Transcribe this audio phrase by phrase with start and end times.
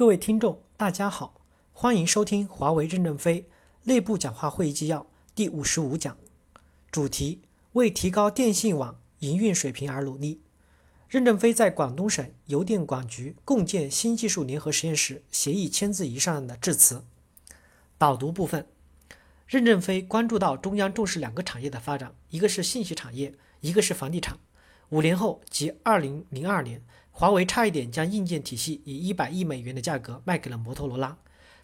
[0.00, 1.42] 各位听众，大家好，
[1.74, 3.44] 欢迎收听华为任正非
[3.82, 6.16] 内部讲话会议纪要第五十五讲，
[6.90, 7.42] 主题
[7.72, 10.40] 为提高电信网营运水平而努力。
[11.06, 17.04] 任正非在广东省邮电管局共建新技术联合实验室协议签字仪上的致辞。
[17.98, 18.66] 导读部分，
[19.46, 24.38] 任正非关注到中央重视两个产业的发展，一个是信息产业，一个是房地产。
[24.90, 26.82] 五年后，即二零零二年。
[27.12, 31.18] 华为差一点将硬件体系以一百亿美元的价格卖给了摩托罗拉，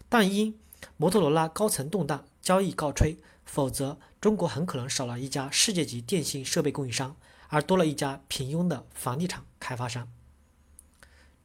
[0.07, 0.59] 但因
[0.97, 3.17] 摩托罗拉高层动荡，交易告吹。
[3.43, 7.15] 否则，中国很可能少了一家世界级电信设备供应商，
[7.47, 10.11] 而多了一家平庸的房地产开发商。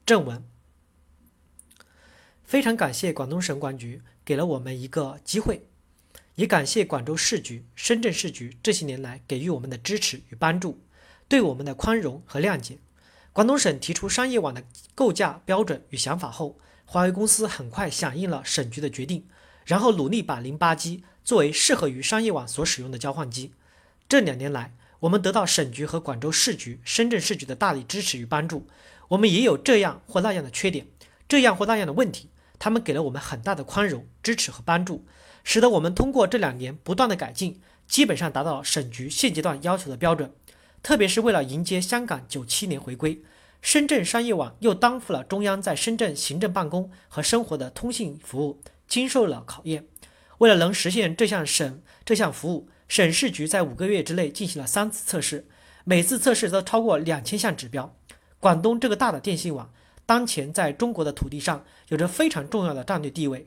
[0.04, 0.44] 正文：
[2.44, 5.68] 非常感谢广东省管局给了我们一个机会，
[6.34, 10.80] 也感谢广州市局、深圳市局这些年来给予我们的支持与帮助，
[11.32, 12.76] 对我们的宽容和谅解。
[13.32, 14.64] 广东省提出商业网的
[14.94, 19.24] 构架标准与想法后，华为公司很快响应了省局的决定，
[19.64, 23.54] 然后努力把零八机作为适合于商业网所使用的交换机。
[24.06, 28.66] 这两年来，我们得到省局和广州市局、深圳市局的大力支持与帮助。
[29.08, 30.86] 我们也有这样或那样的缺点，
[31.26, 32.28] 这样或那样的问题，
[32.58, 35.06] 他们给了我们很大的宽容、支持和帮助，
[35.42, 40.30] 使得我们通过这两年不断的改进，基本上达到了省局现阶段要求的标准。
[40.82, 43.22] 特别是为了迎接香港九七年回归，
[43.60, 49.86] 深圳商业网又担负了中央在深圳行政办公和生活的通信服务，经受了考验。
[50.38, 55.46] 为了能实现这项省这项服务，省市局在五个月之内进行了三次测试，
[55.84, 57.94] 每次测试都超过两千项指标。
[58.40, 59.72] 广东这个大的电信网，
[60.04, 63.46] 当前在中国的土地上有着非常重要的战略地位，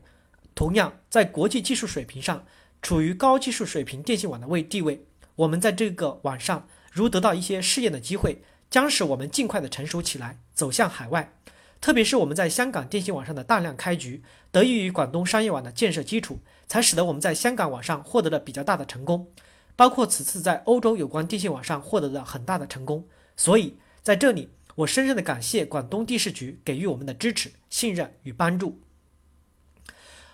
[0.56, 2.45] 同样在国际技术水平上
[2.81, 5.06] 处于高技术水平电信网的位地位。
[5.36, 6.66] 我们在这个网上。
[6.96, 11.34] 如得到一些试验的机会，将使我们尽快的成熟起来，走向海外。
[11.82, 19.28] 特别是我们在香港电信网上的大量开局，得益于广东商业网的建设基础，才使得我们在香港网上获得了比较大的成功，
[19.75, 23.06] 包括此次在欧洲有关电信网上获得的很大的成功。
[23.36, 28.80] 所以在这里，我深深的感谢广东地市局给予我们的支持、信任与帮助。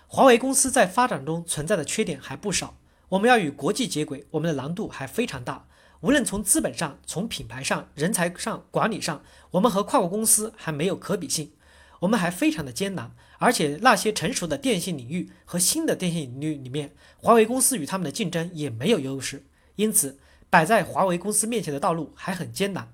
[0.06, 2.76] 华为公司在发展中存在的缺点还不少，
[3.08, 5.66] 我们要与国际接轨，我们的难度还非常大。
[6.02, 11.52] 无论从资本上、从品牌上、人才上、管理上，我们和跨国公司还没有可比性，
[12.00, 13.12] 我们还非常的艰难。
[13.38, 19.44] 而且那些成熟的电信领域和新的电信领域里面，华为公司与他们的竞争也没有优势。
[19.76, 20.18] 因此，
[20.50, 22.92] 摆在华为公司面前的道路还很艰难。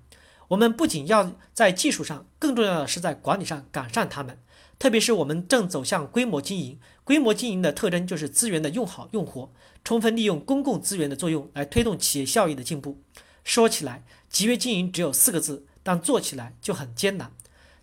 [0.48, 4.38] 我们不仅要在技术上，更重要的是在管理上赶上他们。
[4.78, 9.52] 特别是我们正走向规模经营，规模经营的特征就是资源的用好用活，
[9.84, 13.02] 充分利用公共资源的作用来推动企业效益的进步。
[13.44, 17.32] 说起来，集约经营只有四个字，但做起来就很艰难。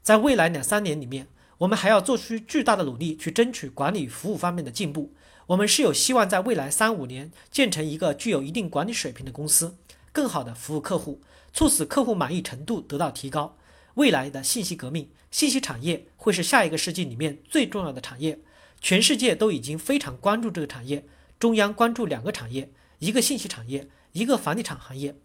[0.02, 1.28] 在未来两三年里面，
[1.59, 5.14] 我们还要做出巨大的努力去争取管理服务方面的进步。
[5.47, 9.76] 我们是有希望在未来三五年建成一个具有一定管理水平的公司，
[10.12, 11.22] 更好的服务客户，
[11.56, 13.56] 促使客户满意程度得到提高。
[13.94, 18.40] 未来的信息革命，信息产业会是下一个世纪里面最重要的产业，
[18.82, 21.06] 全世界都已经非常关注这个产业。
[21.40, 25.16] 中央关注两个产业，一个信息产业，一个房地产行业。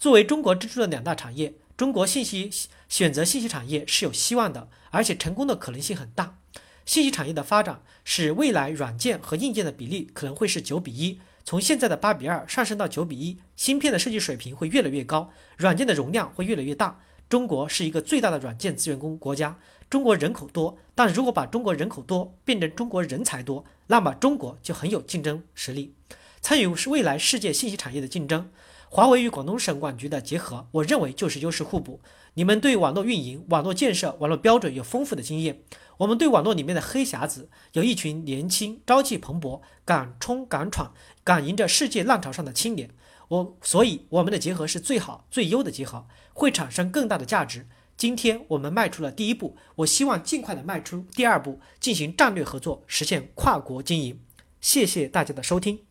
[0.00, 2.50] 作为中国支柱的两大产业，中国信息
[2.88, 6.40] 选择信息产业是有希望的，而且成功的可能性很大。
[6.84, 13.38] 信息产业的发展使未来软件和硬件的比例可能会是九比一，从现在的八比二上升到九比一。
[13.56, 17.00] 芯片的设计水平会越来越高，软件的容量会越来越大。
[17.26, 19.56] 中国是一个最大的软件资源工国家，
[19.88, 25.94] 中国人口多，但如果把中国人口多变成中国人才多，那么中国就很有竞争实力，
[26.42, 28.50] 参与是未来世界信息产业的竞争。
[28.90, 32.00] 华为与广东省管局的结合，我认为就是优势互补。
[32.34, 35.60] 你们对网络运营、网络建设、网络标准有丰富的经验，
[35.98, 42.90] 我们对网络里面的黑匣子有一群年轻、朝气蓬勃、敢冲敢闯、敢迎着世界浪潮上的青年。
[43.28, 47.66] 我所以我们的结合是最好最优的结合，会产生更大的价值。
[47.96, 54.20] 今天我们迈出了第一步，我希望尽快的迈出第二步，进行战略合作，实现跨国经营。
[54.60, 55.87] 谢谢大家的收听。